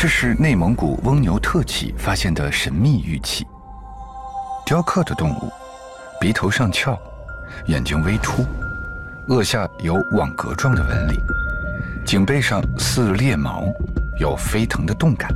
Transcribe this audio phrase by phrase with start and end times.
[0.00, 3.46] 这是内蒙古翁牛特旗发现的神秘玉器。
[4.64, 5.52] 雕刻的动物，
[6.18, 6.98] 鼻头上翘，
[7.66, 8.42] 眼睛微凸，
[9.28, 11.20] 颚下有网格状的纹理，
[12.06, 13.66] 颈背上似裂毛，
[14.18, 15.30] 有飞腾的动感，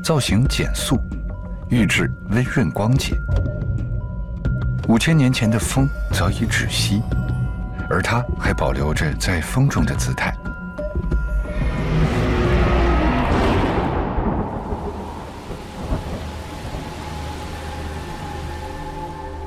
[0.00, 0.96] 造型简素，
[1.68, 3.16] 玉质温润光洁。
[4.86, 7.02] 五千年前的风早已止息，
[7.90, 10.31] 而它还保留着在风中的姿态。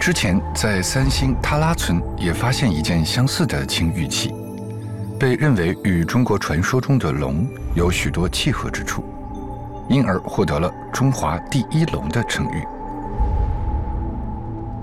[0.06, 4.36] 之前在三星塔拉村也发现一件相似的青玉器，
[5.20, 9.04] 被认为与中国传说中的龙有许多契合之处，
[9.90, 12.64] 因而获得了“中华第一龙”的称誉。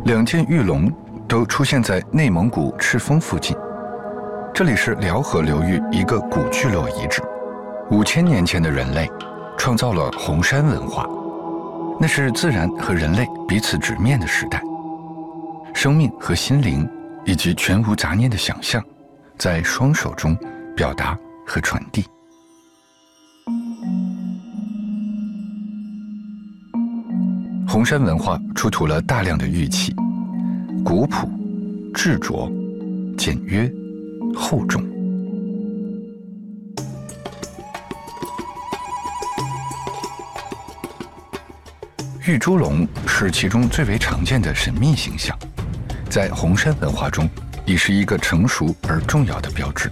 [0.07, 0.93] 两件玉龙
[1.29, 3.57] 都出现在内蒙古赤峰附近，
[4.53, 7.23] 这里是辽河流域一个古聚落遗址。
[7.93, 9.09] 五千年前的人类
[9.57, 11.09] 创造了红山文化，
[12.01, 14.61] 那是自然和人类彼此直面的时代。
[15.83, 16.89] 生命和心灵，
[17.25, 18.81] 以及全无杂念的想象，
[19.37, 20.33] 在双手中
[20.77, 22.05] 表达和传递。
[27.67, 29.93] 红山文化出土了大量的玉器，
[30.85, 31.29] 古朴、
[31.93, 32.49] 质拙、
[33.19, 33.69] 简约、
[34.37, 34.81] 厚重。
[42.25, 45.37] 玉猪龙是其中最为常见的神秘形象。
[46.13, 47.27] 在红山文化中，
[47.65, 49.91] 已是一个成熟而重要的标志。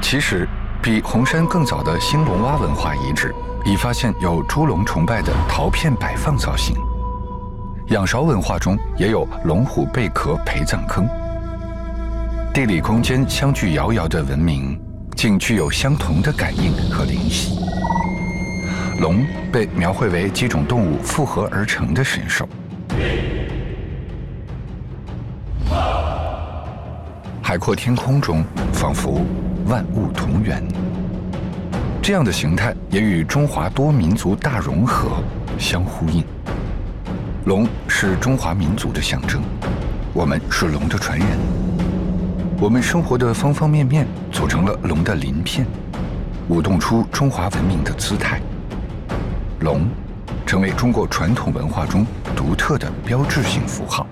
[0.00, 0.48] 其实，
[0.80, 3.34] 比红山更早的兴隆洼文化遗址
[3.64, 6.76] 已发现有猪龙崇拜的陶片摆放造型。
[7.90, 11.08] 仰韶文化中也有龙虎贝壳陪葬坑，
[12.52, 14.78] 地理空间相距遥遥的文明，
[15.16, 17.58] 竟具有相同的感应和灵犀。
[19.00, 22.46] 龙被描绘为几种动物复合而成的神兽，
[27.40, 29.22] 海阔天空中仿佛
[29.64, 30.62] 万物同源。
[32.02, 35.22] 这样的形态也与中华多民族大融合
[35.58, 36.22] 相呼应。
[37.48, 39.42] 龙是中华民族的象征，
[40.12, 41.26] 我们是龙的传人。
[42.60, 45.66] 我们生活的方方面面组成了龙的鳞片，
[46.50, 48.38] 舞动出中华文明的姿态。
[49.60, 49.88] 龙
[50.44, 54.06] 成为中国传统文化中独特的标志性符号。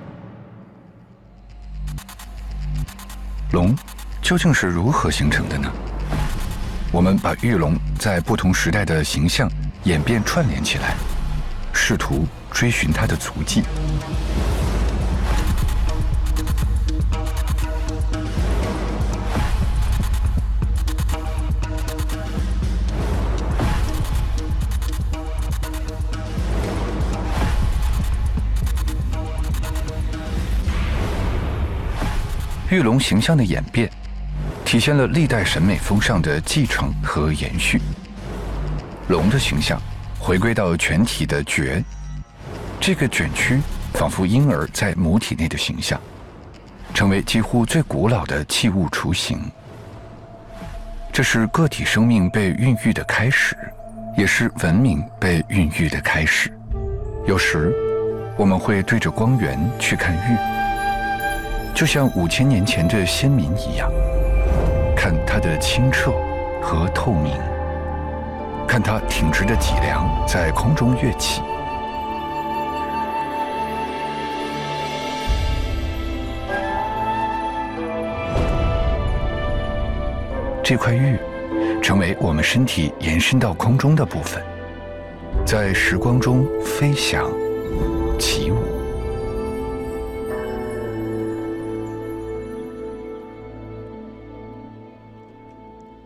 [3.53, 3.77] 龙
[4.23, 5.71] 究竟是如何形成的呢？
[6.91, 9.47] 我们把玉龙在不同时代的形象
[9.85, 10.95] 演变串联起来，
[11.75, 12.27] 试图。
[12.57, 13.63] 追寻它的足迹。
[32.71, 33.91] 玉龙形象的演变，
[34.65, 37.83] 体现了历代审美风尚的继承和延续。
[39.09, 39.79] 龙的形象
[40.19, 41.85] 回归到全体的绝。
[42.81, 43.61] 这个卷曲
[43.93, 46.01] 仿佛婴儿在母体内的形象，
[46.95, 49.41] 成为几乎最古老的器物雏形。
[51.13, 53.57] 这是个体生命被孕育的开始，
[54.17, 56.53] 也是文明被孕育的开始。
[57.27, 57.75] 有时，
[58.37, 63.91] 我们会对着光源去看玉，就像五千年前的先民一样，
[64.95, 66.13] 看它的清澈
[66.63, 67.37] 和透明，
[68.69, 71.43] 看它挺直的脊梁在空中跃起。
[80.69, 81.17] 这块玉，
[81.81, 84.43] 成为我们身体延伸到空中的部分，
[85.45, 87.31] 在时光中飞翔
[88.19, 88.66] 起舞。